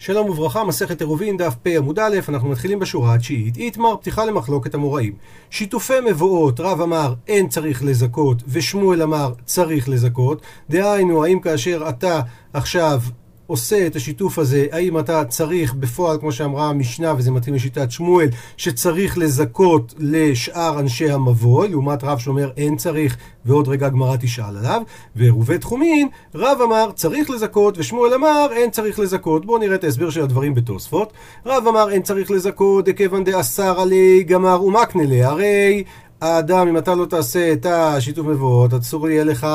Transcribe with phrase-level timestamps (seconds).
[0.00, 3.56] שלום וברכה, מסכת עירובין, דף פ עמוד א', אנחנו מתחילים בשורה התשיעית.
[3.56, 5.12] איתמר, פתיחה למחלוקת המוראים.
[5.50, 10.42] שיתופי מבואות, רב אמר אין צריך לזכות, ושמואל אמר צריך לזכות.
[10.70, 12.20] דהיינו, האם כאשר אתה
[12.52, 13.00] עכשיו
[13.48, 18.28] עושה את השיתוף הזה, האם אתה צריך בפועל, כמו שאמרה המשנה, וזה מתאים לשיטת שמואל,
[18.56, 24.82] שצריך לזכות לשאר אנשי המבוי, לעומת רב שאומר אין צריך, ועוד רגע הגמרא תשאל עליו,
[25.16, 29.46] ועירובי תחומין, רב אמר צריך לזכות, ושמואל אמר אין צריך לזכות.
[29.46, 31.12] בואו נראה את ההסבר של הדברים בתוספות.
[31.46, 35.84] רב אמר אין צריך לזכות, דכיוון דאסר עלי גמר ומקנה לי, הרי
[36.20, 39.46] האדם, אם אתה לא תעשה את השיתוף מבואות, אסור יהיה לך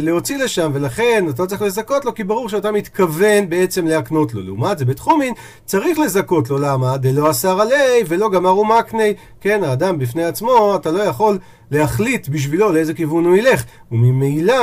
[0.00, 4.42] להוציא לשם, ולכן אתה לא צריך לזכות לו, כי ברור שאתה מתכוון בעצם להקנות לו.
[4.42, 5.34] לעומת זה, בתחומין
[5.64, 6.96] צריך לזכות לו, למה?
[6.96, 9.14] דלא אסר עלי ולא גמר ומקני.
[9.40, 11.38] כן, האדם בפני עצמו, אתה לא יכול
[11.70, 14.54] להחליט בשבילו לאיזה כיוון הוא ילך, וממילא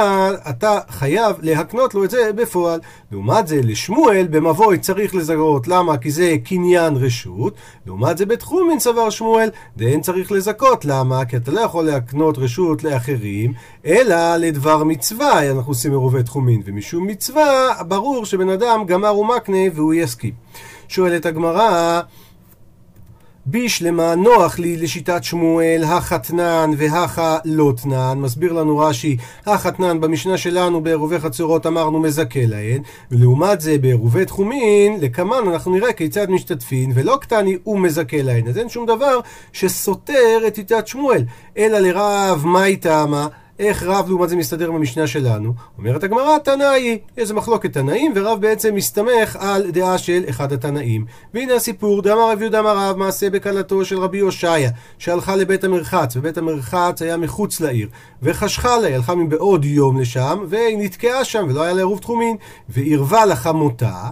[0.50, 2.80] אתה חייב להקנות לו את זה בפועל.
[3.12, 5.98] לעומת זה, לשמואל במבוי צריך לזכות, למה?
[5.98, 7.54] כי זה קניין רשות.
[7.86, 11.26] לעומת זה, בתחומין סבר שמואל, דאין צריך לזכות, למה?
[11.26, 13.54] כי אתה לא יכול להקנות רשות לאחרים,
[13.86, 19.94] אלא לדבר מצווה, אנחנו עושים מרובי תחומין, ומשום מצווה, ברור שבן אדם גמר ומקנה והוא
[19.94, 20.34] יסכים.
[20.88, 22.02] שואלת הגמרא,
[23.48, 28.18] בישלמה נוח לי לשיטת שמואל, החתנן והחלותנן.
[28.18, 34.98] מסביר לנו רש"י, החתנן במשנה שלנו בעירובי חצרות אמרנו מזכה להן, ולעומת זה בעירובי תחומין,
[35.02, 38.48] לקמן אנחנו נראה כיצד משתתפין, ולא קטני הוא מזכה להן.
[38.48, 39.20] אז אין שום דבר
[39.54, 41.24] שסותר את שיטת שמואל,
[41.58, 43.28] אלא לרב מהי טעמה?
[43.60, 45.54] איך רב לעומת זה מסתדר במשנה שלנו?
[45.78, 51.06] אומרת הגמרא, תנאי, איזה מחלוקת תנאים, ורב בעצם מסתמך על דעה של אחד התנאים.
[51.34, 56.16] והנה הסיפור, דאמר רב יהודה אמר רב, מעשה בקלתו של רבי הושעיה, שהלכה לבית המרחץ,
[56.16, 57.90] ובית המרחץ היה מחוץ לעיר,
[58.24, 62.38] וחשכה לה, היא הלכה מבעוד יום לשם, והיא נתקעה שם, ולא היה לה עירוב תחומין,
[62.70, 64.10] ועירבה לחמותה,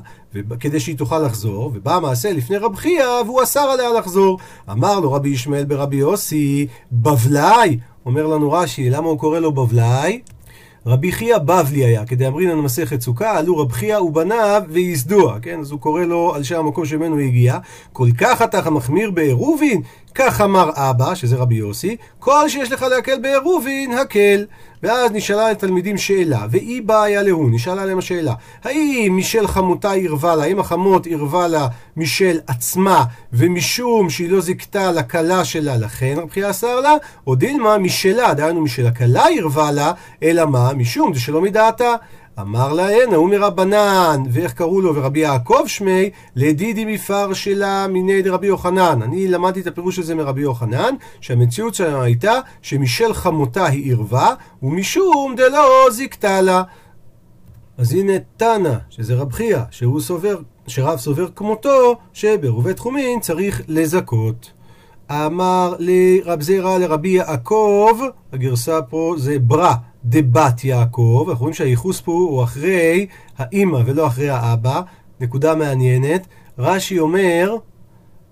[0.60, 4.40] כדי שהיא תוכל לחזור, ובא המעשה לפני רב חייא, והוא אסר עליה לחזור.
[4.72, 10.22] אמר לו רבי ישמעאל ברבי יוסי, בבלאי, אומר לנו רש"י, למה הוא קורא לו בבלאי?
[10.86, 15.60] רבי חייא בבלי היה, כדי אמרינן מסכת סוכה, עלו רב חייא ובניו וייסדוה, כן?
[15.60, 17.58] אז הוא קורא לו על שם המקום שממנו הגיע.
[17.94, 19.82] כל כך אתה המחמיר בעירובין,
[20.16, 24.46] כך אמר אבא, שזה רבי יוסי, כל שיש לך להקל בעירובין, הקל.
[24.84, 30.44] ואז נשאלה לתלמידים שאלה, ואי בעיה להוא, נשאלה עליהם השאלה, האם משל חמותה ערבה לה,
[30.44, 33.04] האם החמות ערבה לה משל עצמה,
[33.34, 36.94] ומשום שהיא לא זיכתה לכלה שלה, לכן רבי אסר לה,
[37.28, 39.92] או דילמה משלה, דהיינו משל הכלה ערבה לה,
[40.24, 40.74] אלא מה?
[40.74, 41.96] משום זה שלא מדעתה.
[42.40, 48.48] אמר להן, ההוא מרבנן, ואיך קראו לו, ורבי יעקב שמי, לדידי מפר שלה מיני דרבי
[48.48, 49.02] יוחנן.
[49.02, 54.34] אני למדתי את הפירוש הזה מרבי יוחנן, שהמציאות שלנו הייתה שמשל חמותה היא ערווה,
[54.64, 56.64] ומשום דלא זיכתה לה.
[57.78, 64.52] אז הנה תנא, שזה רב חייא, שהוא סובר, שרב סובר כמותו, שברובי תחומין צריך לזכות.
[65.12, 68.00] אמר לרב זירא לרבי יעקב,
[68.34, 69.74] הגרסה פה זה ברא.
[70.06, 73.06] דבת יעקב, אנחנו רואים שהייחוס פה הוא אחרי
[73.38, 74.82] האימא ולא אחרי האבא,
[75.20, 76.28] נקודה מעניינת.
[76.58, 77.56] רש"י אומר,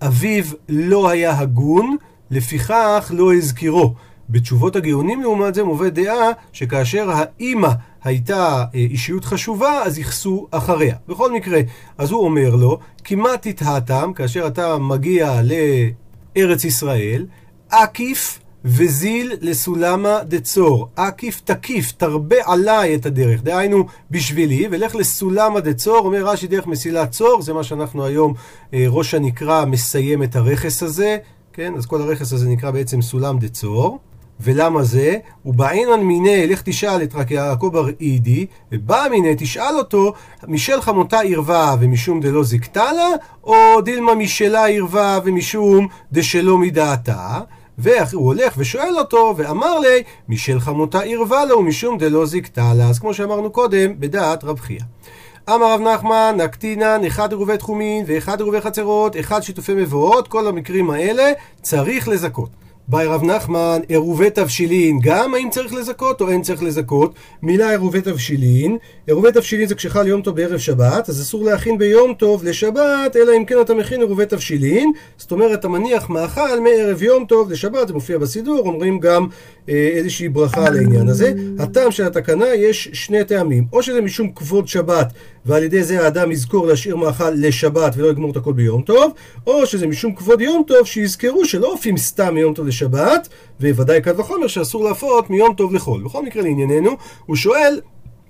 [0.01, 1.97] אביו לא היה הגון,
[2.31, 3.93] לפיכך לא הזכירו.
[4.29, 7.69] בתשובות הגאונים לעומת זה מובא דעה שכאשר האימא
[8.03, 10.95] הייתה אה, אישיות חשובה, אז ייחסו אחריה.
[11.07, 11.59] בכל מקרה,
[11.97, 15.41] אז הוא אומר לו, כמעט תתהתם, כאשר אתה מגיע
[16.35, 17.25] לארץ ישראל,
[17.69, 20.89] עקיף וזיל לסולמה דצור.
[20.95, 23.43] עקיף תקיף, תרבה עליי את הדרך.
[23.43, 28.33] דהיינו, בשבילי, ולך לסולמה דצור, אומר רש"י דרך מסילת צור, זה מה שאנחנו היום,
[28.73, 31.17] אה, ראש הנקרא מסיים את הרכס הזה,
[31.53, 31.73] כן?
[31.77, 33.99] אז כל הרכס הזה נקרא בעצם סולם דצור.
[34.43, 35.17] ולמה זה?
[35.45, 40.13] ובעינן מיניה, לך תשאל את רק יעקב בר אידי, ובא מיניה, תשאל אותו,
[40.47, 43.07] משל חמותה ערווה ומשום דלא זיכתה לה,
[43.43, 47.39] או דילמה משלה ערווה ומשום דשלא מדעתה.
[47.81, 52.89] והוא הולך ושואל אותו, ואמר לי, משל חמותה ערבה לו, משום דלא זיכתה לה.
[52.89, 54.79] אז כמו שאמרנו קודם, בדעת רב חייא.
[55.49, 60.89] אמר רב נחמן, נקטינן, אחד עירובי תחומין ואחד עירובי חצרות, אחד שיתופי מבואות, כל המקרים
[60.89, 62.49] האלה צריך לזכות.
[62.91, 67.13] ביי רב נחמן, עירובי תבשילין, גם האם צריך לזכות או אין צריך לזכות?
[67.41, 68.77] מילה עירובי תבשילין,
[69.07, 73.37] עירובי תבשילין זה כשחל יום טוב בערב שבת, אז אסור להכין ביום טוב לשבת, אלא
[73.37, 77.87] אם כן אתה מכין עירובי תבשילין, זאת אומרת אתה מניח מאכל מערב יום טוב לשבת,
[77.87, 79.27] זה מופיע בסידור, אומרים גם
[79.69, 81.33] אה, איזושהי ברכה על העניין הזה.
[81.59, 85.13] הטעם של התקנה יש שני טעמים, או שזה משום כבוד שבת,
[85.45, 89.11] ועל ידי זה האדם יזכור להשאיר מאכל לשבת ולא יגמור את הכל ביום טוב,
[89.47, 93.29] או שזה משום כבוד יום טוב שיזכרו שלא אופים סתם מיום טוב לשבת,
[93.61, 96.03] וודאי קל וחומר שאסור להפות מיום טוב לחול.
[96.03, 96.91] בכל מקרה לענייננו,
[97.25, 97.79] הוא שואל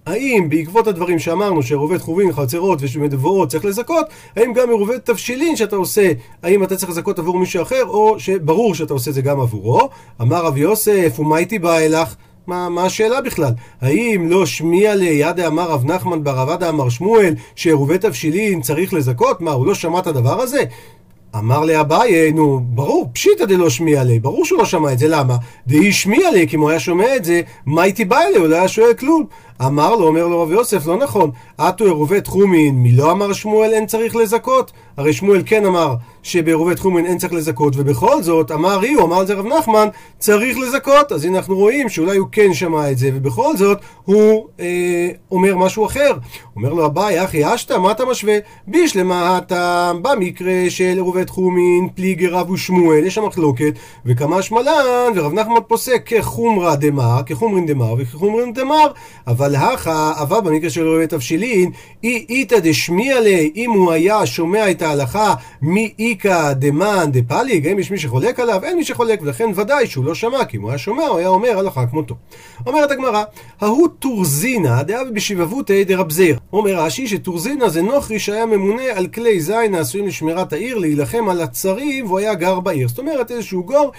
[0.05, 4.05] האם בעקבות הדברים שאמרנו שעירובי חובין, חצרות ומדבורות צריך לזכות,
[4.35, 6.11] האם גם עירובי תבשילין שאתה עושה,
[6.43, 9.89] האם אתה צריך לזכות עבור מישהו אחר, או שברור שאתה עושה את זה גם עבורו?
[10.21, 12.15] אמר רבי יוסף, ומה הייתי בא אלך?
[12.47, 13.51] מה, מה השאלה בכלל?
[13.81, 19.41] האם לא שמיע ליד אמר רב נחמן בר עבדה אמר שמואל שעירובי תבשילין צריך לזכות?
[19.41, 20.63] מה, הוא לא שמע את הדבר הזה?
[21.35, 25.37] אמר לאביי, נו, ברור, פשיטא דלא שמיע לי, ברור שהוא לא שמע את זה, למה?
[25.67, 28.39] דהי שמיע לי, כי אם הוא היה שומע את זה, מה הייתי בא אליה?
[28.39, 29.25] הוא לא היה שואל כלום.
[29.65, 33.73] אמר לו, אומר לו רב יוסף, לא נכון, עטו עירובי תחומין, מי לא אמר שמואל
[33.73, 34.71] אין צריך לזכות?
[34.97, 39.19] הרי שמואל כן אמר שבעירובי תחומין אין צריך לזכות, ובכל זאת, אמר היא, הוא אמר
[39.19, 39.87] על זה רב נחמן,
[40.19, 41.11] צריך לזכות.
[41.11, 45.57] אז הנה אנחנו רואים שאולי הוא כן שמע את זה, ובכל זאת, הוא אה, אומר
[45.57, 46.11] משהו אחר.
[46.55, 48.37] אומר לו אביי, אחי אשתא, מה אתה משווה?
[48.67, 53.73] בישלמה אתה במקרה של עירובי תחומין, פליגי רב ושמואל, יש שם מחלוקת,
[54.05, 58.87] וכמה שמלן, ורב נחמן פוסק כחומרא דמר, כחומרין דמר וכחומרין דמר,
[59.27, 61.71] אבל הכא, אבה במקרה של עירובי תבשילין,
[62.03, 67.79] אי איתא דשמיע לי, אם הוא היה שומע את ההלכה מי איכא דמן דפליג, האם
[67.79, 68.63] יש מי שחולק עליו?
[68.63, 71.27] אין מי שחולק, ולכן ודאי שהוא לא שמע, כי אם הוא היה שומע, הוא היה
[71.27, 72.15] אומר הלכה כמותו.
[72.65, 73.23] אומרת הגמרא,
[73.61, 76.39] ההוא טורזינה דאב בשבבותא דרבזיר.
[76.53, 81.41] אומר רש"י שטורזינה זה נוכרי שהיה ממונה על כלי זין העשויים לשמירת העיר, להילחם על
[81.41, 82.87] הצרים, והוא היה גר בעיר.
[82.87, 83.91] זאת אומרת איזשהו גור,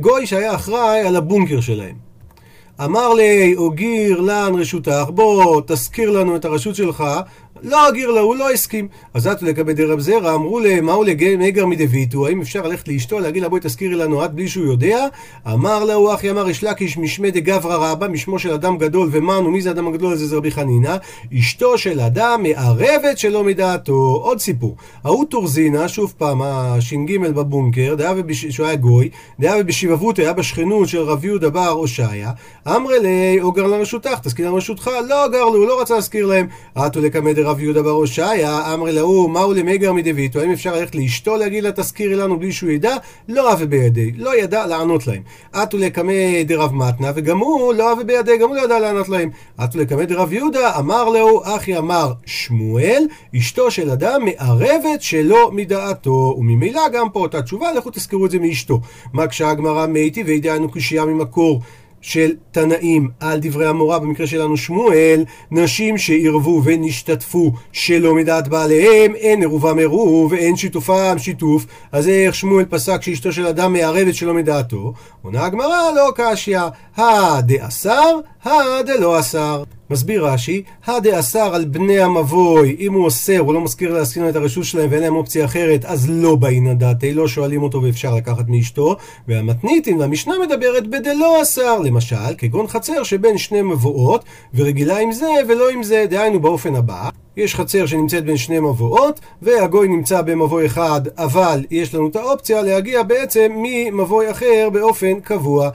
[0.00, 2.14] גוי שהיה אחראי על הבונקר שלהם.
[2.84, 7.04] אמר לי, אוגיר לן רשותך, בוא תזכיר לנו את הרשות שלך,
[7.62, 8.88] לא אגיר לה, הוא לא הסכים.
[9.14, 13.42] אז עטו לקבל דרב זרע, אמרו להם, מהו לגמר מדביתו, האם אפשר ללכת לאשתו, להגיד
[13.42, 15.06] לה בואי תזכירי לנו את בלי שהוא יודע?
[15.52, 19.50] אמר לה, הוא אחי אמר יש לקיש משמי דגברא רבא, משמו של אדם גדול, ומנו,
[19.50, 20.26] מי זה אדם הגדול הזה?
[20.26, 20.96] זה רבי חנינא,
[21.38, 24.20] אשתו של אדם מערבת שלא מדעתו.
[24.22, 24.76] עוד סיפור.
[25.04, 27.96] ההוא טורזינה, שוב פעם, הש"ג בבונקר,
[28.50, 29.08] שהוא היה גוי,
[29.40, 32.30] דעה ובשבבות היה בשכנות של רב יהודה בר הושעיה,
[32.68, 36.46] אמרי לי, אוגר לרשותך, תזכיר לרשותך, לא אגר לו, הוא לא רצה להזכיר להם.
[36.74, 41.36] עטו לקמא רב יהודה בר הושעיה, אמרי להוא, מהו למגר מדביתו, האם אפשר ללכת לאשתו
[41.36, 42.96] להגיד לה תזכירי לנו בלי שהוא ידע?
[43.28, 45.22] לא אהבה בידי, לא ידע לענות להם.
[45.52, 49.30] עטו לקמא דרב מתנה, וגם הוא לא אהבה בידי, גם הוא לא ידע לענות להם.
[49.58, 53.04] עטו לקמא דרב יהודה, אמר להוא, אחי אמר שמואל,
[53.38, 56.34] אשתו של אדם מערבת שלא מדעתו.
[56.38, 58.80] וממילא גם פה אותה תשובה, לכו תזכרו את זה מאשתו.
[59.12, 61.60] מה כשהגמרא מתי וידיענו קושייה ממקור.
[62.04, 69.40] של תנאים על דברי המורה, במקרה שלנו שמואל, נשים שעירבו ונשתתפו שלא מדעת בעליהם, אין
[69.40, 74.92] עירובם עירוב ואין שיתופם שיתוף, אז איך שמואל פסק שאשתו של אדם מערבת שלא מדעתו?
[75.22, 76.60] עונה הגמרא לא קשיא,
[76.96, 79.62] הדאסר, הדלא אסר.
[79.90, 84.64] מסביר רש"י, הדאסר על בני המבוי, אם הוא אוסר, הוא לא מזכיר להזכיר את הרשות
[84.64, 88.96] שלהם ואין להם אופציה אחרת, אז לא באינא דתי, לא שואלים אותו ואפשר לקחת מאשתו,
[89.28, 95.70] והמתניתין והמשנה מדברת בדלא אסר, למשל, כגון חצר שבין שני מבואות, ורגילה עם זה ולא
[95.70, 97.08] עם זה, דהיינו באופן הבא.
[97.36, 102.62] יש חצר שנמצאת בין שני מבואות, והגוי נמצא במבוי אחד, אבל יש לנו את האופציה
[102.62, 105.70] להגיע בעצם ממבוי אחר באופן קבוע.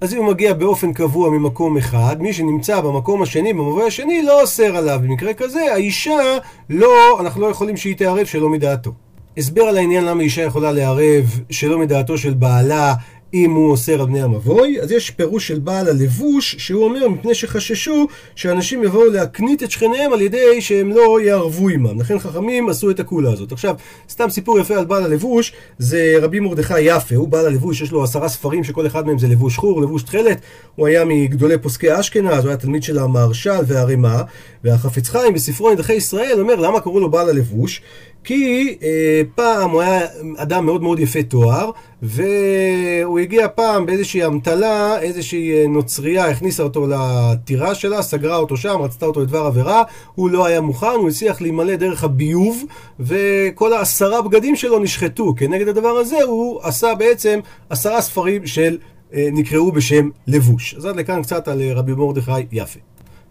[0.00, 4.40] אז אם הוא מגיע באופן קבוע ממקום אחד, מי שנמצא במקום השני, במבוי השני, לא
[4.40, 5.00] אוסר עליו.
[5.02, 6.38] במקרה כזה, האישה,
[6.70, 8.92] לא, אנחנו לא יכולים שהיא תערב שלא מדעתו.
[9.38, 12.94] הסבר על העניין למה אישה יכולה לערב שלא מדעתו של בעלה
[13.34, 17.34] אם הוא אוסר על בני המבוי, אז יש פירוש של בעל הלבוש, שהוא אומר מפני
[17.34, 22.00] שחששו שאנשים יבואו להקנית את שכניהם על ידי שהם לא יערבו עמם.
[22.00, 23.52] לכן חכמים עשו את הקולה הזאת.
[23.52, 23.74] עכשיו,
[24.10, 28.04] סתם סיפור יפה על בעל הלבוש, זה רבי מרדכי יפה, הוא בעל הלבוש, יש לו
[28.04, 30.40] עשרה ספרים שכל אחד מהם זה לבוש חור, לבוש תכלת,
[30.76, 34.22] הוא היה מגדולי פוסקי אשכנז, הוא היה תלמיד של המהרש"ל והרימה,
[34.64, 37.82] והחפץ חיים בספרו נדחי ישראל אומר למה קראו לו בעל הלבוש?
[38.24, 40.00] כי אה, פעם הוא היה
[40.36, 41.70] אדם מאוד מאוד יפה תואר,
[42.02, 48.76] והוא הגיע פעם באיזושהי אמתלה, איזושהי אה, נוצרייה הכניסה אותו לטירה שלה, סגרה אותו שם,
[48.80, 49.82] רצתה אותו לדבר עבירה,
[50.14, 52.64] הוא לא היה מוכן, הוא הצליח להימלא דרך הביוב,
[53.00, 55.34] וכל העשרה בגדים שלו נשחטו.
[55.36, 58.78] כנגד הדבר הזה הוא עשה בעצם עשרה ספרים של,
[59.14, 60.74] אה, נקראו בשם לבוש.
[60.74, 62.87] אז עד לכאן קצת על אה, רבי מרדכי יפה.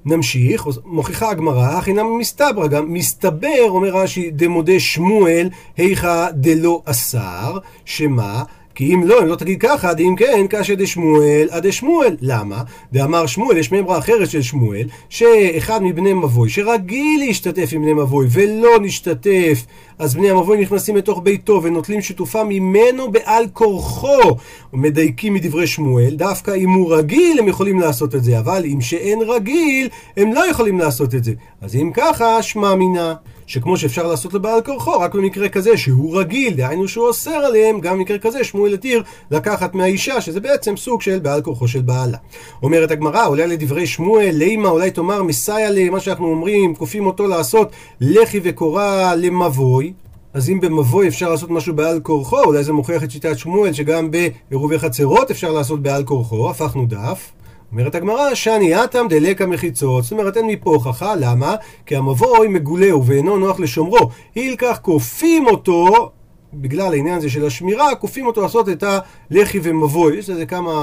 [0.07, 7.57] נמשיך, מוכיחה הגמרא, הכי נמי מסתברא גם, מסתבר, אומר רש"י, דמודה שמואל, היכא דלא אסר,
[7.85, 8.43] שמה?
[8.77, 12.15] כי אם לא, אם לא תגיד ככה, דאם כן, קשיא דשמואל עד דשמואל.
[12.21, 12.63] למה?
[12.93, 18.27] דאמר שמואל, יש מימרה אחרת של שמואל, שאחד מבני מבוי, שרגיל להשתתף עם בני מבוי
[18.29, 19.65] ולא נשתתף,
[19.99, 24.35] אז בני המבוי נכנסים לתוך ביתו ונוטלים שיתופה ממנו בעל כורחו.
[24.73, 29.21] מדייקים מדברי שמואל, דווקא אם הוא רגיל הם יכולים לעשות את זה, אבל אם שאין
[29.21, 31.33] רגיל, הם לא יכולים לעשות את זה.
[31.61, 33.13] אז אם ככה, שמע מינה.
[33.47, 37.97] שכמו שאפשר לעשות לבעל כורחו, רק במקרה כזה שהוא רגיל, דהיינו שהוא אוסר עליהם, גם
[37.97, 42.17] במקרה כזה שמואל התיר לקחת מהאישה, שזה בעצם סוג של בעל כורחו של בעלה.
[42.63, 47.71] אומרת הגמרא, עולה לדברי שמואל, לימה אולי תאמר מסייע למה שאנחנו אומרים, כופים אותו לעשות
[48.01, 49.93] לחי וקורה למבוי,
[50.33, 54.11] אז אם במבוי אפשר לעשות משהו בעל כורחו, אולי זה מוכיח את שיטת שמואל שגם
[54.11, 57.31] בעירובי חצרות אפשר לעשות בעל כורחו, הפכנו דף.
[57.71, 60.03] אומרת הגמרא, שאני אטם דלקה מחיצות.
[60.03, 61.55] זאת אומרת, אין מפה הוכחה, למה?
[61.85, 64.09] כי המבוי מגולהו ואינו נוח לשומרו.
[64.35, 66.11] הילקח כופים אותו,
[66.53, 68.83] בגלל העניין הזה של השמירה, כופים אותו לעשות את
[69.31, 70.17] הלחי ומבוי.
[70.17, 70.73] יש לזה כמה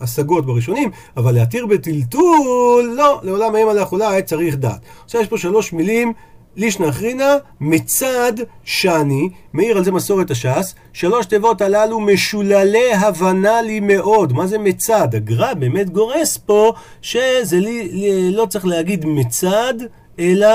[0.00, 4.80] השגות בראשונים, אבל להתיר בטלטול, לא, לעולם האמא לאכולה צריך דעת.
[5.04, 6.12] עכשיו יש פה שלוש מילים
[6.56, 8.32] לישנא אחרינא, מצד
[8.64, 14.32] שני, מעיר על זה מסורת הש"ס, שלוש תיבות הללו משוללי הבנה לי מאוד.
[14.32, 15.14] מה זה מצד?
[15.14, 19.74] הגר"א באמת גורס פה שזה לי, לא צריך להגיד מצד,
[20.18, 20.48] אלא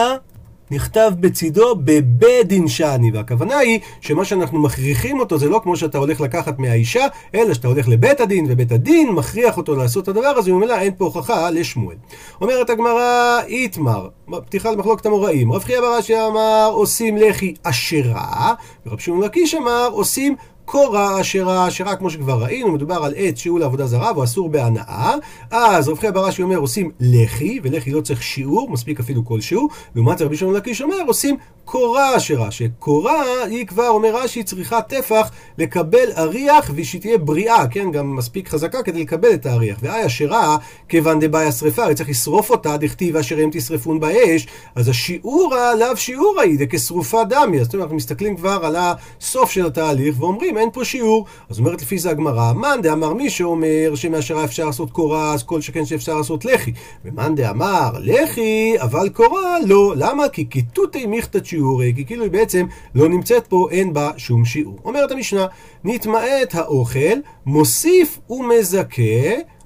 [0.71, 5.97] נכתב בצידו בבית דין שני, והכוונה היא שמה שאנחנו מכריחים אותו זה לא כמו שאתה
[5.97, 7.05] הולך לקחת מהאישה,
[7.35, 10.93] אלא שאתה הולך לבית הדין, ובית הדין מכריח אותו לעשות את הדבר הזה, וממילא אין
[10.97, 11.95] פה הוכחה לשמואל.
[12.41, 14.07] אומרת הגמרא, איתמר,
[14.45, 18.53] פתיחה למחלוקת המוראים, רב חייא ברש"י אמר, עושים לחי אשרה,
[18.85, 23.59] ורב שמעון לקיש אמר, עושים קורה אשרה, אשרה כמו שכבר ראינו, מדובר על עץ שהוא
[23.59, 25.13] לעבודה זרה והוא אסור בהנאה.
[25.51, 29.67] אז רב חייא ברש"י אומר עושים לחי, ולחי לא צריך שיעור, מספיק אפילו כלשהו.
[29.95, 35.31] לעומת רבי שמעון לקיש אומר עושים קורה אשרה, שקורה היא כבר, אומר רש"י, צריכה טפח
[35.57, 39.77] לקבל אריח ושהיא תהיה בריאה, כן, גם מספיק חזקה כדי לקבל את האריח.
[39.81, 40.57] ואי אשרה,
[40.89, 45.97] כיוון דבעי השרפה, הרי צריך לשרוף אותה, דכתיב אשר הם תשרפון באש, אז השיעורה לאו
[45.97, 47.61] שיעורה היא, דכשרופה דמי.
[47.61, 51.25] אז אנחנו מסתכלים כבר על הסוף של התהליך ואומרים, אין פה שיעור.
[51.49, 55.61] אז אומרת לפי זה הגמרא, מאן דאמר מי שאומר שמהשרה אפשר לעשות קורה, אז כל
[55.61, 56.71] שכן שאפשר לעשות לחי.
[57.05, 59.93] ומאן דאמר לחי, אבל קורה לא.
[59.97, 60.29] למה?
[60.29, 64.79] כי כיתותי מיכתת שיעורי, כי כאילו היא בעצם לא נמצאת פה, אין בה שום שיעור.
[64.85, 65.45] אומרת המשנה,
[65.83, 69.01] נתמעט האוכל, מוסיף ומזכה,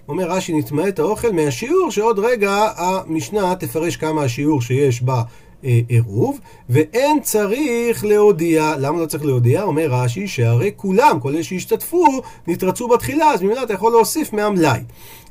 [0.07, 5.21] אומר רש"י, נתמעט האוכל מהשיעור, שעוד רגע המשנה תפרש כמה השיעור שיש בה.
[5.61, 6.39] עירוב,
[6.69, 8.75] ואין צריך להודיע.
[8.79, 9.63] למה לא צריך להודיע?
[9.63, 12.05] אומר רש"י שהרי כולם, כל אלה שהשתתפו,
[12.47, 14.79] נתרצו בתחילה, אז ממילא אתה יכול להוסיף מהמלאי.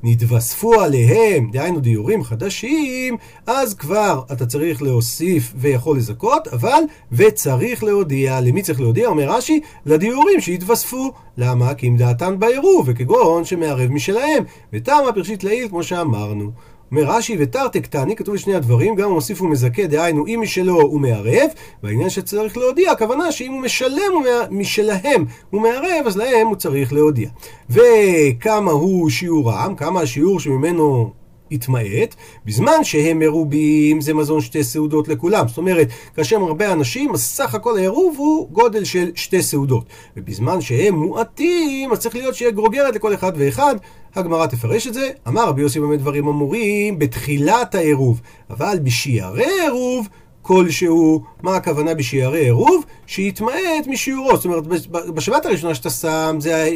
[0.03, 3.17] נתווספו עליהם, דהיינו דיורים חדשים,
[3.47, 6.83] אז כבר אתה צריך להוסיף ויכול לזכות, אבל
[7.13, 8.41] וצריך להודיע.
[8.41, 9.09] למי צריך להודיע?
[9.09, 11.13] אומר רש"י, לדיורים שהתווספו.
[11.37, 11.75] למה?
[11.75, 14.45] כי אם דעתן בעירוב, וכגון שמערב משלהם.
[14.73, 16.51] ותמה פרשית לעיל, כמו שאמרנו.
[16.93, 21.01] אומר רש"י ותרתי קטני, כתוב לשני הדברים, גם הוא מוסיף ומזכה, דהיינו אם משלו הוא
[21.01, 21.51] מערב,
[21.83, 24.13] והעניין שצריך להודיע, הכוונה שאם הוא משלם
[24.51, 27.29] משלהם הוא מערב, אז להם הוא צריך להודיע.
[27.71, 31.13] וכמה הוא שיעורם, כמה השיעור שממנו
[31.53, 32.15] התמעט,
[32.47, 35.49] בזמן שהם מרובים זה מזון שתי סעודות לכולם.
[35.49, 39.85] זאת אומרת, כאשר הרבה אנשים, אז סך הכל העירוב הוא גודל של שתי סעודות.
[40.17, 43.75] ובזמן שהם מועטים, אז צריך להיות שיהיה גרוגרת לכל אחד ואחד.
[44.15, 50.09] הגמרא תפרש את זה, אמר רבי יוסי באמת דברים אמורים בתחילת העירוב, אבל בשיערי עירוב
[50.43, 52.85] כלשהו, מה הכוונה בשיערי עירוב?
[53.07, 54.37] שיתמעט משיעורו.
[54.37, 54.67] זאת אומרת,
[55.15, 56.71] בשבת הראשונה שאתה שם זה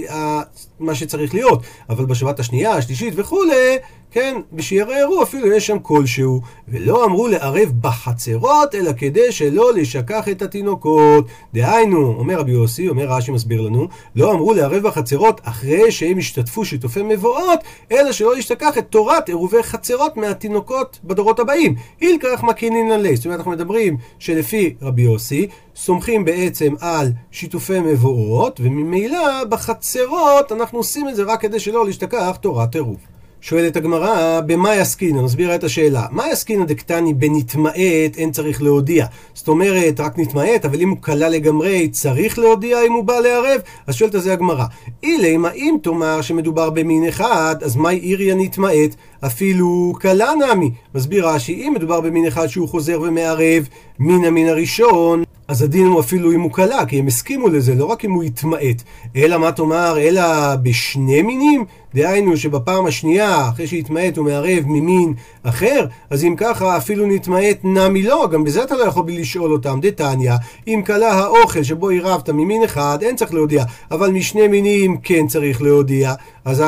[0.81, 3.77] מה שצריך להיות, אבל בשבת השנייה, השלישית וכולי,
[4.13, 10.43] כן, בשיערערו אפילו יש שם כלשהו, ולא אמרו לערב בחצרות, אלא כדי שלא לשכח את
[10.43, 11.25] התינוקות.
[11.55, 16.65] דהיינו, אומר רבי יוסי, אומר רש"י מסביר לנו, לא אמרו לערב בחצרות אחרי שהם השתתפו
[16.65, 17.61] שיתופי מבואות,
[17.93, 21.75] אלא שלא לשכח את תורת עירובי חצרות מהתינוקות בדורות הבאים.
[22.01, 23.17] אילקח מקינין ללי.
[23.17, 30.79] זאת אומרת, אנחנו מדברים שלפי רבי יוסי, סומכים בעצם על שיתופי מבואות, וממילא בחצרות אנחנו
[30.79, 33.12] עושים את זה רק כדי שלא לשתכח תורת עירוב.
[33.45, 35.23] שואלת הגמרא, במה יסקינא?
[35.23, 36.07] נסביר את השאלה.
[36.11, 39.07] מה יסקינא דקטני בנתמעט אין צריך להודיע?
[39.35, 43.61] זאת אומרת, רק נתמעט, אבל אם הוא קלה לגמרי, צריך להודיע אם הוא בא לערב?
[43.87, 44.65] אז שואלת על זה הגמרא.
[45.03, 48.95] אילמה, אם תאמר שמדובר במין אחד, אז מהי איריה נתמעט?
[49.27, 50.71] אפילו קלה נמי.
[50.95, 53.69] מסביר רש"י, אם מדובר במין אחד שהוא חוזר ומערב
[53.99, 57.85] מן המין הראשון, אז הדין הוא אפילו אם הוא קלה, כי הם הסכימו לזה, לא
[57.85, 58.83] רק אם הוא יתמעט.
[59.17, 60.23] אלא מה תאמר, אלא
[60.57, 61.65] בשני מינים?
[61.95, 68.03] דהיינו שבפעם השנייה, אחרי שהתמעט הוא מערב ממין אחר, אז אם ככה אפילו נתמעט נמי
[68.03, 69.79] לא, גם בזה אתה לא יכול בלי לשאול אותם.
[69.83, 70.33] דתניא,
[70.67, 75.63] אם כלה האוכל שבו עירבת ממין אחד, אין צריך להודיע, אבל משני מינים כן צריך
[75.63, 76.15] להודיע.
[76.45, 76.63] אז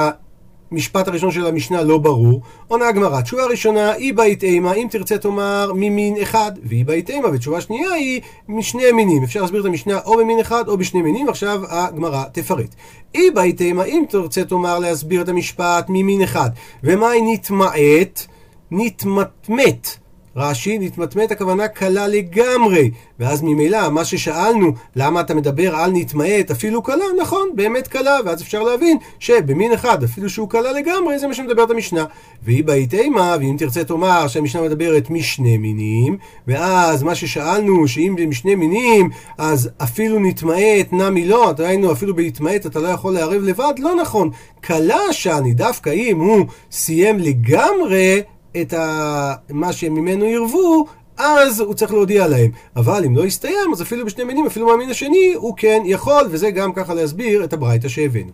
[0.72, 2.40] המשפט הראשון של המשנה לא ברור.
[2.68, 7.28] עונה הגמרא, תשובה ראשונה, אי בית אימה, אם תרצה תאמר ממין אחד, ואי בית אימה,
[7.32, 9.22] ותשובה שנייה היא משני מינים.
[9.22, 12.74] אפשר להסביר את המשנה או במין אחד או בשני מינים, עכשיו הגמרא תפרט.
[13.14, 16.50] אי בית אימה, אם תרצה תאמר להסביר את המשפט ממין אחד,
[16.84, 18.26] ומה היא נתמעט?
[18.70, 20.03] נתמטמט.
[20.36, 26.82] רש"י נתמטמט הכוונה קלה לגמרי, ואז ממילא מה ששאלנו, למה אתה מדבר על נתמעט אפילו
[26.82, 31.34] קלה, נכון, באמת קלה, ואז אפשר להבין שבמין אחד, אפילו שהוא קלה לגמרי, זה מה
[31.34, 32.04] שמדברת המשנה.
[32.42, 36.16] והיא באית אימה, ואם תרצה תאמר שהמשנה מדברת משני מינים,
[36.48, 42.66] ואז מה ששאלנו, שאם זה משני מינים, אז אפילו נתמעט נמי לא, ראינו אפילו בהתמעט
[42.66, 44.30] אתה לא יכול לערב לבד, לא נכון.
[44.60, 48.22] קלה שאני, דווקא אם הוא סיים לגמרי
[48.60, 49.34] את ה...
[49.50, 52.50] מה שממנו ירבו, אז הוא צריך להודיע להם.
[52.76, 56.50] אבל אם לא יסתיים, אז אפילו בשני מינים, אפילו מהמין השני, הוא כן יכול, וזה
[56.50, 58.30] גם ככה להסביר את הברייתא שהבאנו.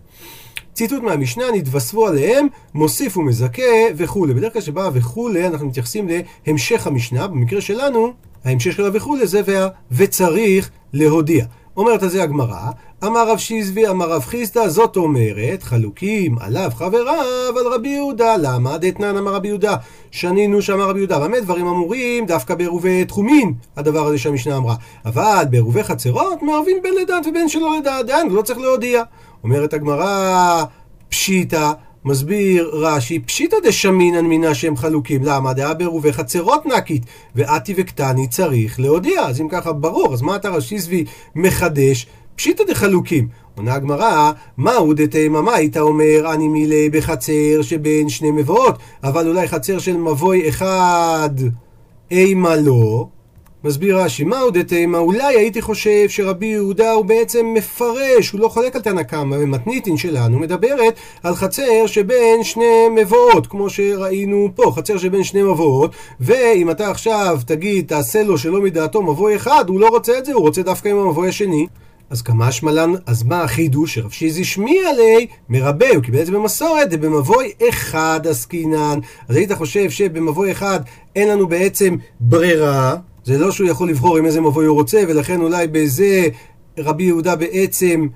[0.73, 3.61] ציטוט מהמשנה, נתווספו עליהם, מוסיף ומזכה
[3.95, 4.33] וכולי.
[4.33, 6.07] בדרך כלל שבא וכולי, אנחנו מתייחסים
[6.47, 8.13] להמשך המשנה, במקרה שלנו,
[8.45, 9.67] ההמשך שלה וכולי זה וה...
[9.91, 11.45] וצריך להודיע.
[11.81, 12.71] אומרת על זה הגמרא,
[13.03, 18.37] אמר רב שיזבי, אמר רב חיסדא, זאת אומרת, חלוקים עליו חבריו, על רבי יהודה.
[18.37, 18.77] למה?
[18.77, 19.75] דתנן אמר רבי יהודה.
[20.11, 21.19] שנינו שאמר רבי יהודה.
[21.19, 22.25] במה דברים אמורים?
[22.25, 24.75] דווקא בעירובי תחומין, הדבר הזה שהמשנה אמרה.
[25.05, 28.05] אבל בעירובי חצרות מערבים בין לדת ובין שלא לדת.
[28.05, 29.03] דן, לא צריך להודיע.
[29.43, 30.63] אומרת הגמרא,
[31.09, 31.71] פשיטא.
[32.05, 35.23] מסביר רש"י, פשיטא דשמינן מינה שהם חלוקים.
[35.23, 35.53] למה?
[35.53, 37.05] דעה בעירובי חצרות נקית,
[37.35, 39.21] ואתי וקטני צריך להודיע.
[39.21, 41.05] אז אם ככה ברור, אז מה אתה רש"י זבי
[41.35, 42.07] מחדש?
[42.35, 43.27] פשיטא דחלוקים.
[43.55, 49.47] עונה הגמרא, מהו דתימה מה היית אומר, אני מילי בחצר שבין שני מבואות, אבל אולי
[49.47, 51.29] חצר של מבוי אחד
[52.11, 53.07] אימה לא.
[53.63, 54.97] מסביר רש"י, מהו דתימה?
[54.97, 59.97] אולי הייתי חושב שרבי יהודה הוא בעצם מפרש, הוא לא חולק על תנא קמא, ומתניתין
[59.97, 66.71] שלנו מדברת על חצר שבין שני מבואות, כמו שראינו פה, חצר שבין שני מבואות, ואם
[66.71, 70.41] אתה עכשיו תגיד, תעשה לו שלא מדעתו מבוי אחד, הוא לא רוצה את זה, הוא
[70.41, 71.67] רוצה דווקא עם המבוי השני.
[72.09, 76.31] אז כמה שמלן, אז מה החידוש שרב שיזי השמיע לי מרבה, הוא קיבל את זה
[76.31, 78.99] במסורת, במבוי אחד עסקינן.
[79.27, 80.79] אז היית חושב שבמבוי אחד
[81.15, 85.41] אין לנו בעצם ברירה, זה לא שהוא יכול לבחור עם איזה מבוי הוא רוצה, ולכן
[85.41, 86.27] אולי בזה
[86.77, 88.07] רבי יהודה בעצם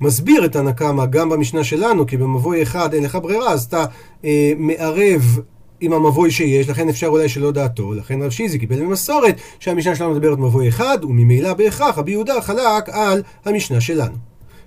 [0.00, 3.84] מסביר את הנקמה גם במשנה שלנו, כי במבוי אחד אין לך ברירה, אז אתה
[4.24, 5.38] אה, מערב
[5.80, 10.10] עם המבוי שיש, לכן אפשר אולי שלא דעתו, לכן רב שיזי קיבל במסורת שהמשנה שלנו
[10.10, 14.14] מדברת מבוי אחד, וממילא בהכרח רבי יהודה חלק על המשנה שלנו.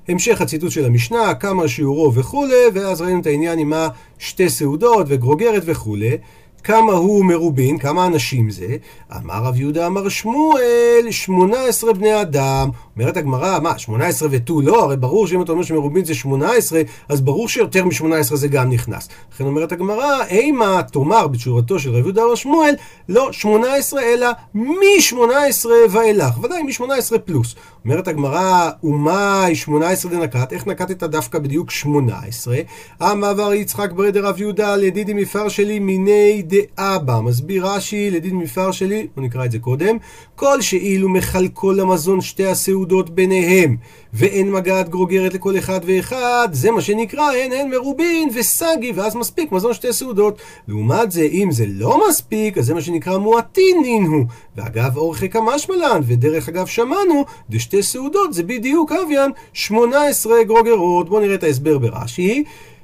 [0.07, 5.63] המשך הציטוט של המשנה, כמה שיעורו וכולי, ואז ראינו את העניין עם השתי סעודות וגרוגרת
[5.65, 6.17] וכולי.
[6.63, 8.75] כמה הוא מרובין, כמה אנשים זה?
[9.15, 12.69] אמר רב יהודה אמר שמואל, 18 בני אדם.
[12.99, 14.83] אומרת הגמרא, מה, 18 ותו לא?
[14.83, 19.09] הרי ברור שאם אתה אומר שמרובין זה 18, אז ברור שיותר מ-18 זה גם נכנס.
[19.33, 22.75] לכן אומרת הגמרא, אימה תאמר בתשורתו של רב יהודה שמואל,
[23.09, 26.43] לא 18 אלא מ-18 ואילך.
[26.43, 27.55] ודאי מ-18 פלוס.
[27.85, 32.57] אומרת הגמרא, ומאי 18 דנקת, איך נקטת דווקא בדיוק 18?
[33.01, 37.19] אמר יצחק ברד רב יהודה, לדידי מפר שלי מיני דאבא.
[37.19, 39.97] מסביר רש"י, לדידי מפר שלי, בוא נקרא את זה קודם,
[40.35, 43.77] כל שאילו מחלקו למזון שתי הסעודות ביניהם,
[44.13, 49.51] ואין מגעת גרוגרת לכל אחד ואחד, זה מה שנקרא הן הן מרובין וסגי, ואז מספיק
[49.51, 50.37] מזון שתי סעודות.
[50.67, 54.25] לעומת זה, אם זה לא מספיק, אז זה מה שנקרא מועטינין הוא.
[54.57, 61.09] ואגב, אורכי כמשמלן, ודרך אגב שמענו, דשתי סעודות זה בדיוק אביאן 18 גרוגרות.
[61.09, 62.43] בואו נראה את ההסבר ברש"י.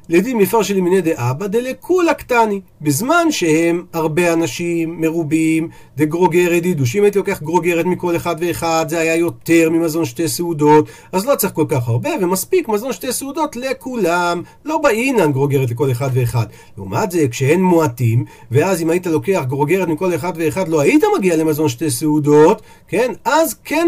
[0.10, 2.62] לדין מפר של ימיני דאבא דלקולה קטני.
[2.82, 6.96] בזמן שהם הרבה אנשים מרובים דגרוגרת דידוש.
[6.96, 11.36] אם הייתי לוקח גרוגרת מכל אחד ואחד, זה היה יותר ממזון שתי סעודות, אז לא
[11.36, 14.42] צריך כל כך הרבה, ומספיק מזון שתי סעודות לכולם.
[14.66, 16.46] לא באינן גרוגרת לכל אחד ואחד.
[16.78, 21.36] לעומת זה, כשהן מועטים, ואז אם היית לוקח גרוגרת מכל אחד ואחד, לא היית מגיע
[21.36, 23.12] למזון שתי סעודות, כן?
[23.26, 23.88] אז כן...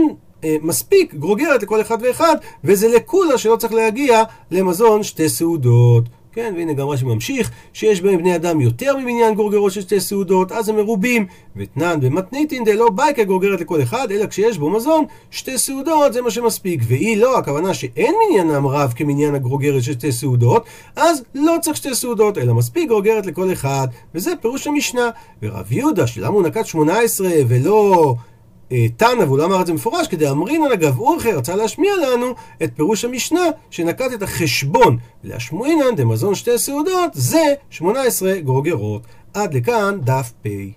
[0.62, 6.04] מספיק גרוגרת לכל אחד ואחד, וזה לקולה שלא צריך להגיע למזון שתי סעודות.
[6.34, 10.52] כן, והנה גם רש"י ממשיך, שיש בהם בני אדם יותר ממניין גורגרות של שתי סעודות,
[10.52, 11.26] אז הם מרובים.
[11.56, 16.32] ותנן במתניתין דלא ביי כגורגרת לכל אחד, אלא כשיש בו מזון, שתי סעודות זה מה
[16.32, 16.82] שמספיק.
[16.88, 21.96] ואי לא, הכוונה שאין מניינם רב כמניין הגרוגרת של שתי סעודות, אז לא צריך שתי
[21.96, 23.88] סעודות, אלא מספיק גרוגרת לכל אחד.
[24.16, 25.10] וזה פירוש המשנה.
[25.44, 28.16] ורב יהודה, שלמה הוא נקט 18 ולא...
[28.98, 32.70] תנא, והוא לא אמר את זה מפורש, כדי אמרינן אגב אורכר רצה להשמיע לנו את
[32.76, 39.02] פירוש המשנה שנקט את החשבון להשמועינן דמזון שתי סעודות זה 18 גרוגרות.
[39.34, 40.48] עד לכאן דף פ.